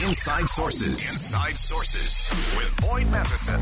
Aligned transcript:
Inside 0.00 0.48
Sources. 0.48 1.12
Inside 1.12 1.58
Sources 1.58 2.30
with 2.56 2.80
Boyd 2.80 3.10
Matheson. 3.12 3.60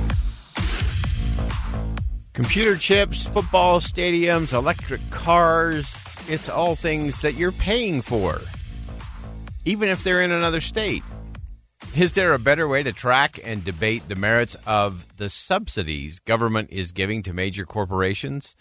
Computer 2.32 2.76
chips, 2.76 3.26
football 3.26 3.80
stadiums, 3.80 4.52
electric 4.52 5.00
cars, 5.10 5.94
it's 6.28 6.48
all 6.48 6.76
things 6.76 7.20
that 7.22 7.34
you're 7.34 7.52
paying 7.52 8.00
for, 8.00 8.40
even 9.64 9.88
if 9.88 10.04
they're 10.04 10.22
in 10.22 10.30
another 10.30 10.60
state. 10.60 11.02
Is 11.96 12.12
there 12.12 12.32
a 12.32 12.38
better 12.38 12.68
way 12.68 12.84
to 12.84 12.92
track 12.92 13.40
and 13.44 13.64
debate 13.64 14.08
the 14.08 14.14
merits 14.14 14.56
of 14.66 15.16
the 15.16 15.28
subsidies 15.28 16.20
government 16.20 16.70
is 16.70 16.92
giving 16.92 17.22
to 17.24 17.32
major 17.32 17.66
corporations? 17.66 18.54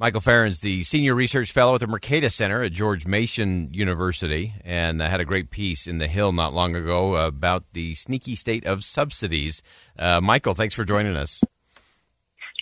Michael 0.00 0.20
Farren's 0.20 0.58
the 0.58 0.82
senior 0.82 1.14
research 1.14 1.52
fellow 1.52 1.74
at 1.74 1.80
the 1.80 1.86
Mercatus 1.86 2.32
Center 2.32 2.64
at 2.64 2.72
George 2.72 3.06
Mason 3.06 3.72
University, 3.72 4.54
and 4.64 5.00
I 5.00 5.06
had 5.06 5.20
a 5.20 5.24
great 5.24 5.50
piece 5.50 5.86
in 5.86 5.98
The 5.98 6.08
Hill 6.08 6.32
not 6.32 6.52
long 6.52 6.74
ago 6.74 7.14
about 7.14 7.64
the 7.74 7.94
sneaky 7.94 8.34
state 8.34 8.66
of 8.66 8.82
subsidies. 8.82 9.62
Uh, 9.96 10.20
Michael, 10.20 10.54
thanks 10.54 10.74
for 10.74 10.84
joining 10.84 11.14
us. 11.14 11.44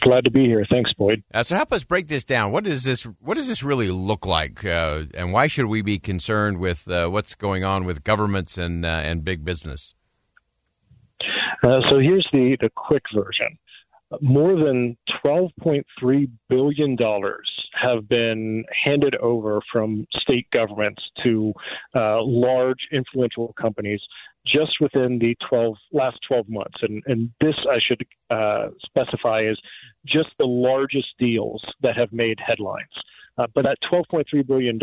Glad 0.02 0.24
to 0.24 0.30
be 0.30 0.44
here. 0.44 0.66
Thanks, 0.68 0.92
Boyd. 0.92 1.22
Uh, 1.32 1.42
so 1.42 1.56
help 1.56 1.72
us 1.72 1.84
break 1.84 2.08
this 2.08 2.22
down. 2.22 2.52
What 2.52 2.64
does 2.64 2.84
this 2.84 3.04
What 3.04 3.38
does 3.38 3.48
this 3.48 3.62
really 3.62 3.88
look 3.88 4.26
like, 4.26 4.62
uh, 4.62 5.04
and 5.14 5.32
why 5.32 5.46
should 5.46 5.66
we 5.66 5.80
be 5.80 5.98
concerned 5.98 6.58
with 6.58 6.86
uh, 6.86 7.08
what's 7.08 7.34
going 7.34 7.64
on 7.64 7.86
with 7.86 8.04
governments 8.04 8.58
and 8.58 8.84
uh, 8.84 8.88
and 8.88 9.24
big 9.24 9.42
business? 9.42 9.94
Uh, 11.62 11.80
so 11.88 11.98
here's 11.98 12.28
the 12.30 12.58
the 12.60 12.68
quick 12.74 13.04
version 13.14 13.56
more 14.20 14.56
than 14.56 14.96
$12.3 15.24 16.30
billion 16.48 16.96
have 17.74 18.08
been 18.08 18.64
handed 18.84 19.14
over 19.16 19.60
from 19.72 20.06
state 20.20 20.46
governments 20.52 21.02
to 21.22 21.52
uh, 21.94 22.22
large 22.22 22.78
influential 22.92 23.54
companies 23.60 24.00
just 24.46 24.72
within 24.80 25.18
the 25.18 25.36
12 25.48 25.74
last 25.92 26.18
12 26.26 26.48
months. 26.48 26.82
And, 26.82 27.02
and 27.06 27.30
this, 27.40 27.54
I 27.70 27.78
should 27.86 28.04
uh, 28.30 28.68
specify, 28.84 29.42
is 29.42 29.58
just 30.06 30.30
the 30.38 30.46
largest 30.46 31.08
deals 31.18 31.64
that 31.82 31.96
have 31.96 32.12
made 32.12 32.38
headlines. 32.44 32.90
Uh, 33.38 33.46
but 33.54 33.64
that 33.64 33.78
$12.3 33.90 34.46
billion 34.46 34.78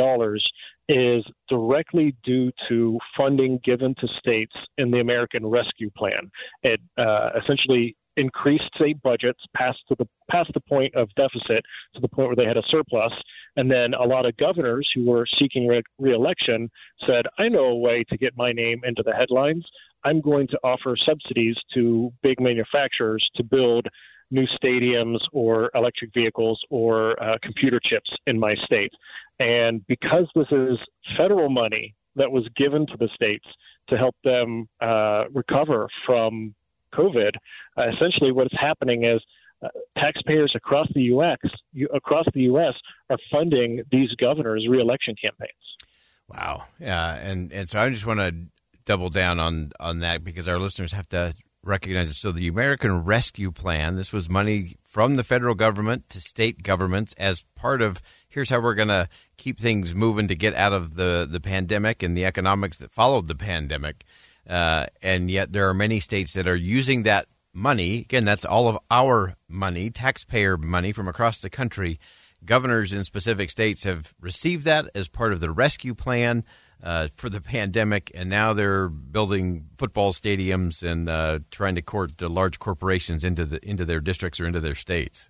is 0.87 1.23
directly 1.49 2.15
due 2.23 2.51
to 2.67 2.97
funding 3.15 3.59
given 3.63 3.93
to 3.99 4.07
states 4.17 4.55
in 4.77 4.89
the 4.89 4.99
American 4.99 5.45
Rescue 5.45 5.91
Plan. 5.95 6.31
It 6.63 6.79
uh, 6.97 7.29
essentially 7.43 7.95
increased 8.19 8.69
state 8.75 9.01
budgets 9.01 9.39
past 9.55 9.79
to 9.87 9.95
the 9.97 10.07
past 10.29 10.51
the 10.53 10.59
point 10.59 10.93
of 10.95 11.09
deficit 11.15 11.63
to 11.95 12.01
the 12.01 12.07
point 12.07 12.27
where 12.27 12.35
they 12.35 12.45
had 12.45 12.57
a 12.57 12.63
surplus. 12.69 13.13
And 13.55 13.71
then 13.71 13.93
a 13.93 14.03
lot 14.03 14.25
of 14.25 14.37
governors 14.37 14.87
who 14.93 15.05
were 15.05 15.25
seeking 15.39 15.67
re- 15.67 15.81
reelection 15.97 16.69
said 17.07 17.25
i 17.37 17.47
know 17.47 17.65
a 17.65 17.75
way 17.75 18.03
to 18.09 18.17
get 18.17 18.37
my 18.37 18.51
name 18.51 18.81
into 18.83 19.03
the 19.03 19.13
headlines. 19.13 19.65
I'm 20.03 20.21
going 20.21 20.47
to 20.49 20.59
offer 20.63 20.95
subsidies 21.05 21.57
to 21.73 22.11
big 22.23 22.39
manufacturers 22.39 23.27
to 23.35 23.43
build 23.43 23.87
new 24.31 24.45
stadiums 24.61 25.19
or 25.33 25.71
electric 25.73 26.13
vehicles 26.13 26.59
or 26.69 27.21
uh, 27.21 27.37
computer 27.41 27.79
chips 27.83 28.09
in 28.27 28.39
my 28.39 28.55
state. 28.65 28.91
And 29.39 29.85
because 29.87 30.27
this 30.35 30.47
is 30.51 30.77
federal 31.17 31.49
money 31.49 31.95
that 32.15 32.31
was 32.31 32.47
given 32.55 32.85
to 32.87 32.97
the 32.97 33.09
states 33.13 33.45
to 33.89 33.97
help 33.97 34.15
them 34.23 34.67
uh, 34.81 35.23
recover 35.33 35.87
from 36.05 36.53
COVID, 36.93 37.31
uh, 37.77 37.83
essentially 37.93 38.31
what's 38.31 38.53
happening 38.59 39.03
is 39.03 39.21
uh, 39.63 39.67
taxpayers 39.97 40.53
across 40.55 40.87
the 40.93 41.01
U.S. 41.03 41.37
across 41.93 42.25
the 42.33 42.41
U.S. 42.43 42.73
are 43.09 43.17
funding 43.31 43.83
these 43.91 44.09
governors' 44.15 44.67
reelection 44.69 45.15
campaigns. 45.21 45.51
Wow, 46.29 46.65
yeah, 46.79 47.15
and 47.15 47.51
and 47.51 47.67
so 47.67 47.81
I 47.81 47.89
just 47.89 48.05
want 48.05 48.19
to 48.19 48.35
double 48.85 49.09
down 49.09 49.39
on 49.39 49.71
on 49.79 49.99
that 49.99 50.23
because 50.23 50.47
our 50.47 50.59
listeners 50.59 50.93
have 50.93 51.09
to 51.09 51.33
recognize 51.63 52.09
it. 52.09 52.13
So 52.13 52.31
the 52.31 52.47
American 52.47 53.03
Rescue 53.03 53.51
Plan, 53.51 53.95
this 53.95 54.13
was 54.13 54.29
money 54.29 54.75
from 54.81 55.15
the 55.15 55.23
federal 55.23 55.55
government 55.55 56.09
to 56.09 56.21
state 56.21 56.63
governments 56.63 57.13
as 57.17 57.43
part 57.55 57.81
of 57.81 58.01
here's 58.27 58.49
how 58.49 58.61
we're 58.61 58.75
going 58.75 58.87
to 58.87 59.09
keep 59.37 59.59
things 59.59 59.93
moving 59.93 60.27
to 60.27 60.35
get 60.35 60.53
out 60.55 60.73
of 60.73 60.95
the 60.95 61.27
the 61.29 61.39
pandemic 61.39 62.03
and 62.03 62.15
the 62.15 62.25
economics 62.25 62.77
that 62.77 62.91
followed 62.91 63.27
the 63.27 63.35
pandemic. 63.35 64.05
Uh, 64.47 64.87
and 65.01 65.29
yet 65.29 65.51
there 65.53 65.69
are 65.69 65.73
many 65.73 65.99
states 65.99 66.33
that 66.33 66.47
are 66.47 66.55
using 66.55 67.03
that 67.03 67.27
money. 67.53 67.99
Again, 67.99 68.25
that's 68.25 68.45
all 68.45 68.67
of 68.67 68.77
our 68.89 69.35
money, 69.47 69.89
taxpayer 69.89 70.57
money 70.57 70.91
from 70.91 71.07
across 71.07 71.39
the 71.39 71.49
country. 71.49 71.99
Governors 72.45 72.93
in 72.93 73.03
specific 73.03 73.49
states 73.49 73.83
have 73.83 74.13
received 74.19 74.63
that 74.65 74.89
as 74.95 75.07
part 75.07 75.33
of 75.33 75.39
the 75.39 75.51
rescue 75.51 75.93
plan 75.93 76.43
uh, 76.81 77.09
for 77.13 77.29
the 77.29 77.41
pandemic, 77.55 78.11
and 78.15 78.29
now 78.29 78.53
they're 78.53 78.89
building 78.89 79.65
football 79.77 80.13
stadiums 80.13 80.81
and 80.81 81.09
uh, 81.09 81.39
trying 81.51 81.75
to 81.75 81.81
court 81.81 82.21
large 82.21 82.59
corporations 82.59 83.23
into 83.23 83.45
the 83.45 83.59
into 83.67 83.85
their 83.85 83.99
districts 83.99 84.39
or 84.39 84.45
into 84.45 84.61
their 84.61 84.75
states. 84.75 85.29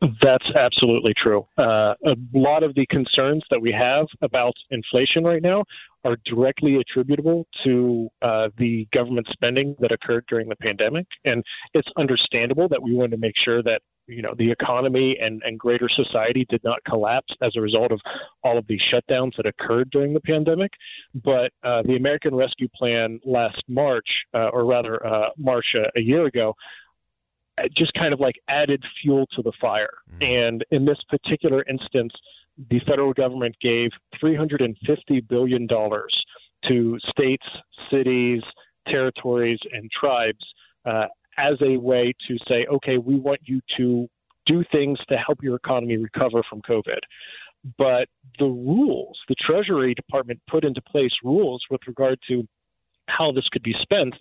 That's 0.00 0.46
absolutely 0.58 1.12
true. 1.22 1.46
Uh, 1.58 1.94
a 2.06 2.16
lot 2.32 2.62
of 2.62 2.74
the 2.74 2.86
concerns 2.86 3.42
that 3.50 3.60
we 3.60 3.70
have 3.72 4.06
about 4.22 4.54
inflation 4.70 5.24
right 5.24 5.42
now 5.42 5.64
are 6.04 6.16
directly 6.24 6.76
attributable 6.76 7.46
to 7.64 8.08
uh, 8.22 8.48
the 8.56 8.88
government 8.94 9.26
spending 9.30 9.76
that 9.80 9.92
occurred 9.92 10.24
during 10.28 10.48
the 10.48 10.56
pandemic, 10.56 11.06
and 11.26 11.44
it's 11.74 11.88
understandable 11.98 12.66
that 12.68 12.82
we 12.82 12.94
wanted 12.94 13.10
to 13.10 13.18
make 13.18 13.34
sure 13.44 13.62
that 13.62 13.82
you 14.06 14.22
know 14.22 14.34
the 14.38 14.50
economy 14.50 15.16
and, 15.20 15.42
and 15.44 15.58
greater 15.58 15.88
society 15.94 16.46
did 16.48 16.62
not 16.64 16.78
collapse 16.88 17.32
as 17.42 17.52
a 17.56 17.60
result 17.60 17.92
of 17.92 18.00
all 18.42 18.58
of 18.58 18.66
these 18.66 18.80
shutdowns 18.92 19.32
that 19.36 19.46
occurred 19.46 19.90
during 19.90 20.14
the 20.14 20.20
pandemic. 20.20 20.72
But 21.14 21.52
uh, 21.62 21.82
the 21.82 21.96
American 21.96 22.34
Rescue 22.34 22.68
Plan 22.74 23.20
last 23.24 23.62
March, 23.68 24.08
uh, 24.34 24.48
or 24.48 24.64
rather 24.64 25.04
uh, 25.06 25.28
March 25.36 25.66
a, 25.76 25.98
a 25.98 26.02
year 26.02 26.24
ago, 26.26 26.54
just 27.76 27.92
kind 27.94 28.12
of 28.12 28.20
like 28.20 28.36
added 28.48 28.82
fuel 29.02 29.26
to 29.36 29.42
the 29.42 29.52
fire. 29.60 29.98
Mm-hmm. 30.14 30.22
And 30.22 30.64
in 30.70 30.84
this 30.84 30.98
particular 31.08 31.64
instance, 31.68 32.12
the 32.70 32.80
federal 32.86 33.12
government 33.12 33.56
gave 33.60 33.90
$350 34.22 34.76
billion 35.28 35.66
to 35.68 36.98
states, 37.08 37.46
cities, 37.90 38.42
territories, 38.86 39.58
and 39.72 39.90
tribes 39.90 40.44
uh, 40.84 41.06
as 41.38 41.54
a 41.62 41.78
way 41.78 42.12
to 42.28 42.36
say, 42.48 42.66
okay, 42.70 42.98
we 42.98 43.16
want 43.16 43.40
you 43.44 43.60
to 43.78 44.08
do 44.46 44.64
things 44.72 44.98
to 45.08 45.16
help 45.16 45.38
your 45.42 45.56
economy 45.56 45.96
recover 45.96 46.42
from 46.48 46.60
COVID. 46.62 46.98
But 47.78 48.08
the 48.38 48.46
rules, 48.46 49.18
the 49.28 49.34
Treasury 49.46 49.94
Department 49.94 50.40
put 50.50 50.64
into 50.64 50.80
place 50.82 51.12
rules 51.22 51.62
with 51.70 51.80
regard 51.86 52.18
to 52.28 52.46
how 53.06 53.32
this 53.32 53.48
could 53.52 53.62
be 53.62 53.74
spent 53.82 54.14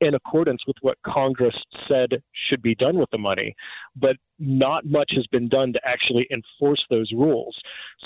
in 0.00 0.14
accordance 0.14 0.62
with 0.66 0.76
what 0.82 0.98
Congress 1.06 1.54
said 1.88 2.10
should 2.48 2.62
be 2.62 2.74
done 2.74 2.98
with 2.98 3.10
the 3.10 3.18
money, 3.18 3.54
but 3.94 4.16
not 4.38 4.84
much 4.84 5.12
has 5.14 5.26
been 5.28 5.48
done 5.48 5.72
to 5.72 5.80
actually 5.84 6.26
enforce 6.30 6.84
those 6.90 7.10
rules. 7.12 7.56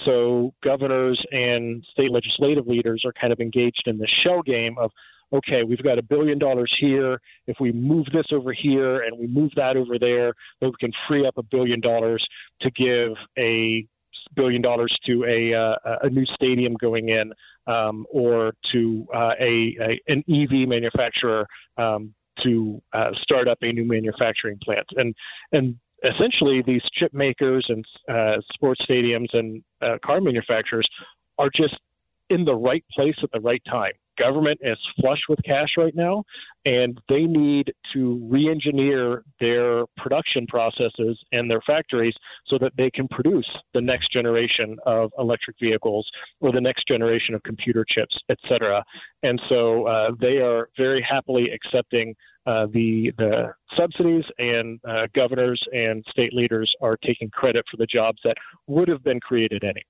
So 0.04 0.52
governors 0.62 1.20
and 1.32 1.84
state 1.90 2.10
legislative 2.10 2.66
leaders 2.66 3.02
are 3.04 3.12
kind 3.20 3.32
of 3.32 3.40
engaged 3.40 3.82
in 3.86 3.98
the 3.98 4.08
shell 4.22 4.42
game 4.42 4.76
of, 4.78 4.90
okay, 5.32 5.62
we've 5.64 5.82
got 5.82 5.98
a 5.98 6.02
billion 6.02 6.38
dollars 6.38 6.72
here. 6.80 7.20
If 7.46 7.56
we 7.60 7.72
move 7.72 8.06
this 8.12 8.26
over 8.32 8.52
here 8.52 9.00
and 9.00 9.18
we 9.18 9.26
move 9.26 9.50
that 9.56 9.76
over 9.76 9.98
there, 9.98 10.32
then 10.60 10.70
we 10.70 10.74
can 10.78 10.92
free 11.08 11.26
up 11.26 11.38
a 11.38 11.42
billion 11.42 11.80
dollars 11.80 12.24
to 12.62 12.70
give 12.70 13.16
a 13.38 13.86
billion 14.34 14.62
dollars 14.62 14.94
to 15.06 15.24
a, 15.24 15.54
uh, 15.54 15.96
a 16.02 16.10
new 16.10 16.24
stadium 16.34 16.74
going 16.80 17.08
in 17.08 17.32
um, 17.66 18.06
or 18.10 18.54
to 18.72 19.06
uh, 19.14 19.32
a, 19.40 19.76
a, 19.80 20.00
an 20.08 20.24
EV 20.28 20.68
manufacturer 20.68 21.46
um, 21.76 22.14
to 22.42 22.80
uh, 22.92 23.10
start 23.22 23.48
up 23.48 23.58
a 23.62 23.72
new 23.72 23.84
manufacturing 23.84 24.58
plant. 24.64 24.86
And 24.96 25.14
and 25.52 25.76
essentially, 26.02 26.62
these 26.66 26.82
chip 26.94 27.12
makers 27.12 27.66
and 27.68 27.84
uh, 28.08 28.40
sports 28.52 28.80
stadiums 28.88 29.28
and 29.32 29.62
uh, 29.82 29.98
car 30.04 30.20
manufacturers 30.20 30.88
are 31.38 31.50
just 31.54 31.76
in 32.30 32.44
the 32.44 32.54
right 32.54 32.84
place 32.94 33.16
at 33.22 33.30
the 33.32 33.40
right 33.40 33.62
time. 33.68 33.92
government 34.18 34.60
is 34.62 34.78
flush 35.00 35.20
with 35.28 35.40
cash 35.44 35.70
right 35.76 35.94
now, 35.94 36.22
and 36.64 37.00
they 37.08 37.22
need 37.22 37.72
to 37.92 38.20
re-engineer 38.28 39.24
their 39.40 39.84
production 39.96 40.46
processes 40.46 41.18
and 41.32 41.50
their 41.50 41.60
factories 41.66 42.14
so 42.46 42.58
that 42.58 42.72
they 42.76 42.90
can 42.90 43.08
produce 43.08 43.48
the 43.74 43.80
next 43.80 44.12
generation 44.12 44.76
of 44.86 45.10
electric 45.18 45.56
vehicles 45.60 46.08
or 46.40 46.52
the 46.52 46.60
next 46.60 46.86
generation 46.86 47.34
of 47.34 47.42
computer 47.42 47.84
chips, 47.88 48.16
et 48.28 48.38
cetera. 48.48 48.82
And 49.22 49.40
so 49.48 49.86
uh, 49.86 50.10
they 50.20 50.38
are 50.38 50.68
very 50.76 51.04
happily 51.08 51.48
accepting 51.50 52.14
uh, 52.46 52.66
the 52.72 53.12
the 53.18 53.52
subsidies, 53.76 54.24
and 54.38 54.80
uh, 54.88 55.06
governors 55.14 55.62
and 55.72 56.02
state 56.10 56.32
leaders 56.32 56.72
are 56.80 56.96
taking 57.04 57.28
credit 57.30 57.64
for 57.70 57.76
the 57.76 57.86
jobs 57.86 58.18
that 58.24 58.34
would 58.66 58.88
have 58.88 59.04
been 59.04 59.20
created 59.20 59.62
anyway. 59.62 59.84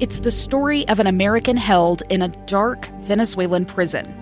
It's 0.00 0.20
the 0.20 0.30
story 0.30 0.86
of 0.88 1.00
an 1.00 1.06
American 1.06 1.56
held 1.56 2.02
in 2.10 2.22
a 2.22 2.28
dark 2.46 2.86
Venezuelan 3.02 3.64
prison. 3.64 4.21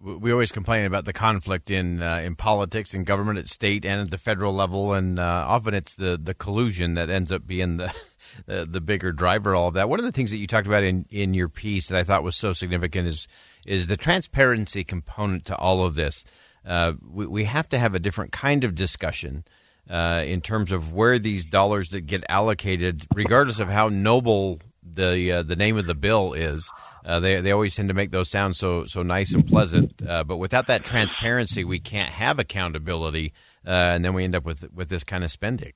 We 0.00 0.32
always 0.32 0.52
complain 0.52 0.86
about 0.86 1.04
the 1.04 1.12
conflict 1.12 1.70
in 1.70 2.02
uh, 2.02 2.16
in 2.18 2.36
politics 2.36 2.94
and 2.94 3.06
government 3.06 3.38
at 3.38 3.48
state 3.48 3.84
and 3.84 4.00
at 4.00 4.10
the 4.10 4.18
federal 4.18 4.52
level, 4.52 4.94
and 4.94 5.18
uh, 5.18 5.44
often 5.48 5.74
it's 5.74 5.94
the, 5.94 6.18
the 6.22 6.34
collusion 6.34 6.94
that 6.94 7.10
ends 7.10 7.32
up 7.32 7.46
being 7.46 7.76
the, 8.46 8.64
the, 8.64 8.80
bigger 8.80 9.12
driver. 9.12 9.54
Of 9.54 9.60
all 9.60 9.68
of 9.68 9.74
that. 9.74 9.88
One 9.88 9.98
of 9.98 10.04
the 10.04 10.12
things 10.12 10.30
that 10.30 10.38
you 10.38 10.46
talked 10.46 10.66
about 10.66 10.82
in, 10.82 11.06
in 11.10 11.34
your 11.34 11.48
piece 11.48 11.88
that 11.88 11.98
I 11.98 12.04
thought 12.04 12.22
was 12.22 12.36
so 12.36 12.52
significant 12.52 13.08
is 13.08 13.28
is 13.66 13.86
the 13.86 13.96
transparency 13.96 14.84
component 14.84 15.44
to 15.46 15.56
all 15.56 15.84
of 15.84 15.94
this. 15.94 16.24
Uh, 16.64 16.94
we, 17.02 17.26
we 17.26 17.44
have 17.44 17.68
to 17.70 17.78
have 17.78 17.94
a 17.94 17.98
different 17.98 18.32
kind 18.32 18.64
of 18.64 18.74
discussion 18.74 19.44
uh, 19.90 20.22
in 20.24 20.40
terms 20.40 20.72
of 20.72 20.92
where 20.92 21.18
these 21.18 21.44
dollars 21.44 21.90
that 21.90 22.02
get 22.02 22.22
allocated, 22.28 23.06
regardless 23.14 23.58
of 23.58 23.68
how 23.68 23.88
noble 23.88 24.60
the 24.82 25.32
uh, 25.32 25.42
the 25.42 25.56
name 25.56 25.76
of 25.76 25.86
the 25.86 25.94
bill 25.94 26.32
is. 26.32 26.70
Uh, 27.04 27.20
they 27.20 27.40
they 27.40 27.50
always 27.50 27.74
tend 27.74 27.88
to 27.88 27.94
make 27.94 28.10
those 28.10 28.30
sounds 28.30 28.58
so 28.58 28.86
so 28.86 29.02
nice 29.02 29.34
and 29.34 29.46
pleasant, 29.46 29.92
uh, 30.08 30.24
but 30.24 30.36
without 30.36 30.66
that 30.66 30.84
transparency, 30.84 31.64
we 31.64 31.78
can't 31.78 32.10
have 32.10 32.38
accountability, 32.38 33.32
uh, 33.66 33.70
and 33.70 34.04
then 34.04 34.14
we 34.14 34.24
end 34.24 34.34
up 34.34 34.44
with 34.44 34.72
with 34.72 34.88
this 34.88 35.04
kind 35.04 35.24
of 35.24 35.30
spending. 35.30 35.72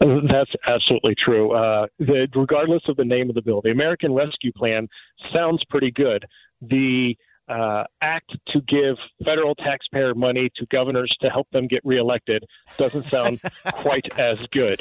That's 0.00 0.50
absolutely 0.66 1.14
true. 1.24 1.52
Uh, 1.52 1.86
the, 1.98 2.26
regardless 2.34 2.82
of 2.88 2.96
the 2.96 3.04
name 3.04 3.28
of 3.28 3.36
the 3.36 3.42
bill, 3.42 3.60
the 3.62 3.70
American 3.70 4.12
Rescue 4.12 4.52
Plan 4.52 4.88
sounds 5.32 5.62
pretty 5.70 5.92
good. 5.92 6.24
The 6.60 7.14
uh, 7.48 7.84
act 8.00 8.36
to 8.48 8.60
give 8.62 8.96
federal 9.24 9.54
taxpayer 9.54 10.14
money 10.14 10.50
to 10.56 10.66
governors 10.66 11.14
to 11.20 11.28
help 11.28 11.48
them 11.52 11.66
get 11.66 11.80
reelected 11.84 12.44
doesn't 12.78 13.06
sound 13.08 13.40
quite 13.72 14.06
as 14.18 14.38
good. 14.52 14.80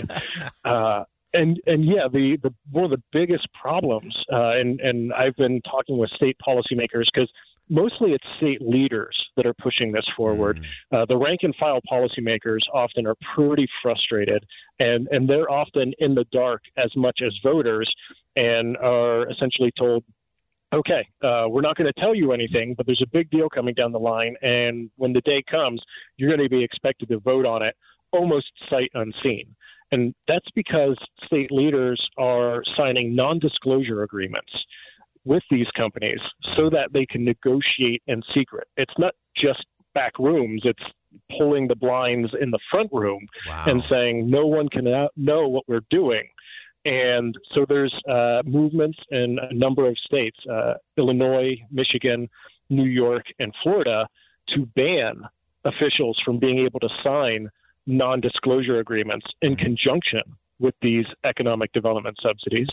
Uh, 0.64 1.04
and 1.34 1.60
and 1.66 1.86
yeah, 1.86 2.08
the, 2.12 2.38
the 2.42 2.54
one 2.72 2.86
of 2.86 2.92
the 2.92 3.02
biggest 3.12 3.48
problems, 3.60 4.16
uh, 4.32 4.52
and 4.60 4.80
and 4.80 5.14
I've 5.14 5.36
been 5.36 5.62
talking 5.62 5.98
with 5.98 6.10
state 6.12 6.38
policymakers 6.46 7.06
because 7.14 7.32
mostly 7.70 8.12
it's 8.12 8.26
state 8.38 8.62
leaders 8.62 9.18
that 9.38 9.46
are 9.46 9.54
pushing 9.54 9.92
this 9.92 10.06
forward. 10.16 10.60
Mm. 10.92 11.04
Uh, 11.04 11.06
the 11.06 11.18
rank 11.18 11.40
and 11.44 11.56
file 11.56 11.80
policymakers 11.90 12.60
often 12.74 13.08
are 13.08 13.16
pretty 13.36 13.68
frustrated, 13.82 14.46
and 14.80 15.08
and 15.12 15.30
they're 15.30 15.50
often 15.50 15.94
in 16.00 16.16
the 16.16 16.26
dark 16.32 16.62
as 16.78 16.92
much 16.96 17.20
as 17.26 17.34
voters, 17.44 17.92
and 18.36 18.78
are 18.78 19.30
essentially 19.30 19.72
told. 19.78 20.04
Okay, 20.74 21.06
uh, 21.22 21.50
we're 21.50 21.60
not 21.60 21.76
going 21.76 21.92
to 21.94 22.00
tell 22.00 22.16
you 22.16 22.32
anything, 22.32 22.76
but 22.78 22.86
there's 22.86 23.02
a 23.04 23.10
big 23.12 23.30
deal 23.30 23.50
coming 23.50 23.74
down 23.74 23.92
the 23.92 24.00
line, 24.00 24.38
and 24.42 24.90
when 24.96 25.12
the 25.12 25.20
day 25.22 25.44
comes, 25.52 25.82
you're 26.16 26.30
going 26.30 26.42
to 26.42 26.50
be 26.50 26.64
expected 26.64 27.10
to 27.10 27.20
vote 27.20 27.46
on 27.46 27.62
it 27.62 27.76
almost 28.12 28.48
sight 28.70 28.90
unseen. 28.94 29.56
And 29.92 30.14
that's 30.28 30.50
because 30.56 30.98
state 31.26 31.52
leaders 31.52 32.02
are 32.18 32.64
signing 32.78 33.16
non 33.16 33.40
disclosure 33.40 34.04
agreements 34.04 34.52
with 35.26 35.44
these 35.52 35.68
companies 35.76 36.20
so 36.56 36.70
that 36.70 36.90
they 36.94 37.06
can 37.06 37.24
negotiate 37.24 38.02
in 38.08 38.22
secret. 38.34 38.68
It's 38.78 38.94
not 38.98 39.14
just 39.36 39.66
back 39.94 40.18
rooms, 40.18 40.62
it's 40.66 40.84
pulling 41.38 41.68
the 41.68 41.76
blinds 41.76 42.32
in 42.40 42.52
the 42.52 42.60
front 42.72 42.90
room 42.92 43.28
wow. 43.48 43.66
and 43.68 43.84
saying 43.90 44.30
no 44.30 44.48
one 44.48 44.70
can 44.70 44.86
know 45.16 45.48
what 45.48 45.64
we're 45.68 45.82
doing. 45.90 46.24
And 46.86 47.36
so 47.54 47.66
there's 47.68 47.94
uh, 48.10 48.42
movements 48.46 48.98
in 49.12 49.38
a 49.40 49.54
number 49.54 49.88
of 49.88 49.96
states, 50.00 50.38
uh, 50.52 50.76
Illinois, 50.98 51.58
Michigan, 51.70 52.28
New 52.70 52.86
York, 52.86 53.26
and 53.40 53.54
Florida, 53.62 54.08
to 54.56 54.66
ban 54.76 55.22
officials 55.64 56.20
from 56.26 56.40
being 56.40 56.60
able 56.60 56.80
to 56.80 56.90
sign 57.04 57.50
non 57.88 58.20
disclosure 58.20 58.80
agreements 58.80 59.26
in 59.42 59.56
mm-hmm. 59.56 59.66
conjunction 59.66 60.24
with 60.60 60.76
these 60.82 61.06
economic 61.26 61.72
development 61.74 62.18
subsidies. 62.22 62.68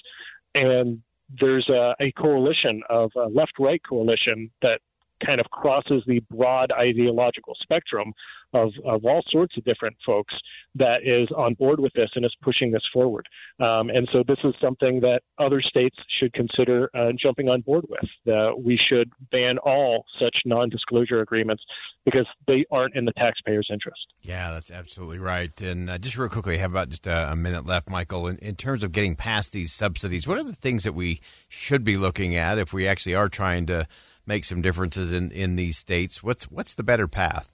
And 0.55 1.03
there's 1.41 1.69
a, 1.69 1.95
a 2.01 2.13
coalition 2.13 2.83
of 2.89 3.11
a 3.17 3.29
left 3.29 3.53
right 3.59 3.81
coalition 3.87 4.51
that 4.63 4.81
kind 5.25 5.41
of 5.41 5.47
crosses 5.51 6.03
the 6.07 6.21
broad 6.31 6.73
ideological 6.73 7.55
spectrum 7.63 8.13
of, 8.55 8.73
of 8.87 9.05
all 9.05 9.23
sorts 9.31 9.57
of 9.57 9.65
different 9.65 9.97
folks 10.07 10.35
that 10.75 10.99
is 11.05 11.29
on 11.37 11.55
board 11.55 11.81
with 11.81 11.93
this 11.95 12.09
and 12.15 12.25
is 12.25 12.35
pushing 12.43 12.71
this 12.71 12.83
forward. 12.93 13.27
Um, 13.61 13.91
and 13.91 14.09
so 14.13 14.23
this 14.27 14.39
is 14.45 14.55
something 14.61 15.01
that 15.01 15.21
other 15.39 15.61
states 15.61 15.97
should 16.19 16.33
consider 16.33 16.91
uh, 16.95 17.13
jumping 17.21 17.49
on 17.49 17.61
board 17.61 17.85
with. 17.89 18.33
Uh, 18.33 18.53
we 18.57 18.79
should 18.89 19.11
ban 19.31 19.59
all 19.59 20.05
such 20.21 20.37
non 20.45 20.69
disclosure 20.69 21.21
agreements 21.21 21.63
because 22.05 22.27
they 22.47 22.65
aren't 22.71 22.95
in 22.95 23.05
the 23.05 23.13
taxpayer's 23.13 23.69
interest. 23.71 24.01
Yeah, 24.21 24.51
that's 24.53 24.71
absolutely 24.71 25.19
right. 25.19 25.61
And 25.61 25.91
uh, 25.91 25.99
just 25.99 26.17
real 26.17 26.29
quickly, 26.29 26.55
I 26.55 26.59
have 26.59 26.71
about 26.71 26.89
just 26.89 27.07
a, 27.07 27.33
a 27.33 27.37
minute 27.37 27.67
left, 27.67 27.91
Michael. 27.91 28.29
In, 28.29 28.39
in 28.39 28.57
terms 28.57 28.83
of 28.83 28.93
getting 28.93 29.17
past 29.17 29.53
these 29.53 29.73
subsidies, 29.73 30.27
what 30.27 30.39
are 30.39 30.45
the 30.45 30.55
things 30.55 30.85
that 30.85 30.95
we 30.95 31.21
should 31.49 31.85
be 31.85 31.97
looking 31.97 32.37
at 32.37 32.59
if 32.59 32.73
we 32.73 32.87
actually 32.87 33.15
are 33.15 33.29
trying 33.29 33.67
to 33.67 33.87
make 34.29 34.45
some 34.45 34.63
differences 34.63 35.13
in, 35.13 35.33
in 35.33 35.57
these 35.57 35.79
states? 35.79 36.23
What's 36.23 36.45
what's 36.45 36.75
the 36.75 36.85
better 36.85 37.09
path? 37.09 37.51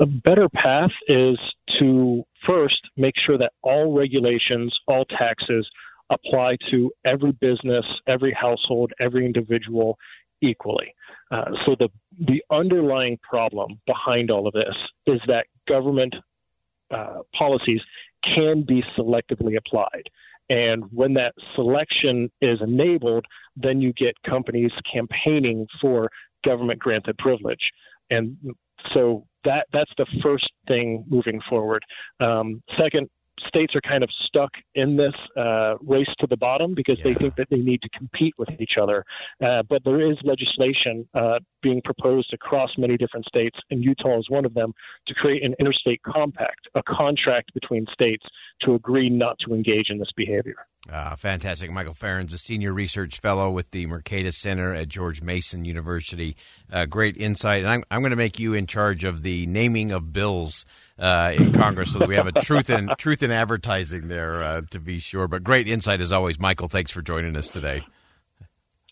A 0.00 0.06
better 0.06 0.48
path 0.48 0.92
is 1.08 1.38
to 1.78 2.24
first 2.46 2.80
make 2.96 3.14
sure 3.26 3.36
that 3.36 3.52
all 3.62 3.92
regulations, 3.92 4.74
all 4.86 5.04
taxes 5.04 5.68
apply 6.10 6.56
to 6.70 6.90
every 7.04 7.32
business, 7.32 7.84
every 8.06 8.32
household, 8.32 8.92
every 8.98 9.26
individual 9.26 9.98
equally. 10.40 10.94
Uh, 11.30 11.50
so 11.66 11.76
the 11.78 11.88
the 12.18 12.42
underlying 12.50 13.18
problem 13.18 13.80
behind 13.86 14.30
all 14.30 14.46
of 14.46 14.54
this 14.54 14.74
is 15.06 15.20
that 15.26 15.46
government 15.68 16.14
uh, 16.90 17.18
policies 17.36 17.80
can 18.34 18.64
be 18.66 18.82
selectively 18.98 19.56
applied. 19.56 20.08
And 20.50 20.84
when 20.92 21.14
that 21.14 21.32
selection 21.54 22.30
is 22.42 22.58
enabled, 22.60 23.24
then 23.56 23.80
you 23.80 23.92
get 23.92 24.14
companies 24.28 24.72
campaigning 24.92 25.66
for 25.80 26.10
government 26.44 26.80
granted 26.80 27.16
privilege. 27.18 27.70
And 28.10 28.36
so 28.92 29.24
that 29.44 29.66
that's 29.72 29.92
the 29.96 30.06
first 30.22 30.50
thing 30.66 31.04
moving 31.08 31.40
forward. 31.48 31.82
Um, 32.18 32.62
second, 32.78 33.08
states 33.46 33.74
are 33.74 33.80
kind 33.80 34.02
of 34.02 34.10
stuck 34.26 34.50
in 34.74 34.96
this 34.96 35.14
uh, 35.36 35.76
race 35.80 36.08
to 36.18 36.26
the 36.26 36.36
bottom 36.36 36.74
because 36.74 36.98
yeah. 36.98 37.04
they 37.04 37.14
think 37.14 37.36
that 37.36 37.48
they 37.50 37.58
need 37.58 37.80
to 37.82 37.88
compete 37.96 38.34
with 38.38 38.48
each 38.58 38.72
other. 38.80 39.04
Uh, 39.44 39.62
but 39.68 39.82
there 39.84 40.10
is 40.10 40.16
legislation 40.24 41.08
uh, 41.14 41.38
being 41.62 41.80
proposed 41.82 42.32
across 42.34 42.70
many 42.76 42.96
different 42.96 43.24
states, 43.26 43.58
and 43.70 43.82
Utah 43.82 44.18
is 44.18 44.28
one 44.28 44.44
of 44.44 44.54
them, 44.54 44.72
to 45.06 45.14
create 45.14 45.44
an 45.44 45.54
interstate 45.58 46.00
compact, 46.02 46.68
a 46.74 46.82
contract 46.82 47.52
between 47.54 47.86
states 47.92 48.24
to 48.62 48.74
agree 48.74 49.08
not 49.08 49.38
to 49.46 49.54
engage 49.54 49.90
in 49.90 49.98
this 49.98 50.10
behavior. 50.16 50.56
Uh, 50.90 51.14
fantastic. 51.14 51.70
Michael 51.70 51.94
Farren's 51.94 52.32
a 52.32 52.38
senior 52.38 52.72
research 52.72 53.20
fellow 53.20 53.50
with 53.50 53.70
the 53.70 53.86
Mercatus 53.86 54.34
Center 54.34 54.74
at 54.74 54.88
George 54.88 55.22
Mason 55.22 55.64
University. 55.64 56.36
Uh, 56.72 56.86
great 56.86 57.16
insight. 57.16 57.60
And 57.60 57.68
I'm, 57.68 57.82
I'm 57.90 58.00
going 58.00 58.10
to 58.10 58.16
make 58.16 58.38
you 58.38 58.54
in 58.54 58.66
charge 58.66 59.04
of 59.04 59.22
the 59.22 59.46
naming 59.46 59.92
of 59.92 60.12
bills 60.12 60.64
uh, 60.98 61.32
in 61.36 61.52
Congress 61.52 61.92
so 61.92 61.98
that 61.98 62.08
we 62.08 62.16
have 62.16 62.26
a 62.26 62.32
truth 62.32 62.70
in, 62.70 62.90
truth 62.98 63.22
in 63.22 63.30
advertising 63.30 64.08
there 64.08 64.42
uh, 64.42 64.62
to 64.70 64.80
be 64.80 64.98
sure. 64.98 65.28
But 65.28 65.44
great 65.44 65.68
insight 65.68 66.00
as 66.00 66.12
always. 66.12 66.40
Michael, 66.40 66.68
thanks 66.68 66.90
for 66.90 67.02
joining 67.02 67.36
us 67.36 67.48
today. 67.48 67.84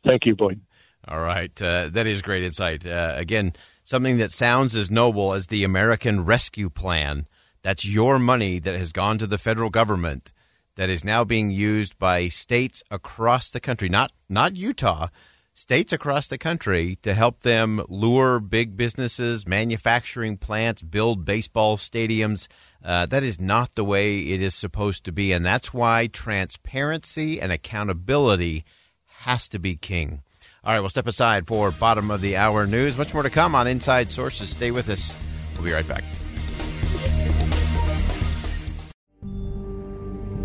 Thank 0.05 0.27
you, 0.27 0.37
Boyd. 0.37 0.61
All 1.07 1.21
right. 1.21 1.61
Uh, 1.61 1.89
that 1.89 2.07
is 2.07 2.21
great 2.23 2.43
insight. 2.43 2.87
Uh, 2.87 3.15
again, 3.17 3.55
something 3.83 4.19
that 4.19 4.31
sounds 4.31 4.77
as 4.77 4.91
noble 4.91 5.33
as 5.33 5.47
the 5.47 5.65
American 5.65 6.25
Rescue 6.25 6.69
Plan. 6.69 7.27
That's 7.63 7.87
your 7.87 8.19
money 8.19 8.59
that 8.59 8.77
has 8.77 8.93
gone 8.93 9.19
to 9.19 9.27
the 9.27 9.39
federal 9.39 9.71
government 9.71 10.33
that 10.77 10.89
is 10.89 11.05
now 11.05 11.25
being 11.25 11.51
used 11.51 11.99
by 11.99 12.29
states 12.29 12.83
across 12.91 13.51
the 13.51 13.61
country, 13.61 13.89
not 13.89 14.13
not 14.29 14.57
Utah, 14.57 15.09
states 15.53 15.93
across 15.93 16.29
the 16.29 16.39
country 16.39 16.97
to 17.03 17.15
help 17.15 17.41
them 17.41 17.83
lure 17.89 18.39
big 18.39 18.77
businesses, 18.77 19.47
manufacturing 19.47 20.37
plants, 20.37 20.83
build 20.83 21.25
baseball 21.25 21.77
stadiums. 21.77 22.47
Uh, 22.83 23.07
that 23.07 23.25
is 23.25 23.41
not 23.41 23.75
the 23.75 23.85
way 23.85 24.21
it 24.21 24.41
is 24.41 24.55
supposed 24.55 25.03
to 25.05 25.11
be. 25.11 25.33
And 25.33 25.45
that's 25.45 25.75
why 25.75 26.07
transparency 26.07 27.41
and 27.41 27.51
accountability 27.51 28.65
has 29.23 29.49
to 29.49 29.59
be 29.59 29.75
king. 29.75 30.23
All 30.63 30.75
right, 30.75 30.81
we'll 30.81 30.91
step 30.91 31.09
aside 31.09 31.49
for 31.49 31.73
bottom 31.73 32.13
of 32.13 32.21
the 32.21 32.37
hour 32.37 32.67
news. 32.67 32.97
Much 32.97 33.13
more 33.13 33.25
to 33.25 33.31
come 33.31 33.57
on 33.57 33.67
Inside 33.67 34.13
Sources. 34.13 34.51
Stay 34.51 34.71
with 34.71 34.89
us. 34.89 35.17
We'll 35.55 35.65
be 35.65 35.73
right 35.73 35.89
back. 35.89 36.05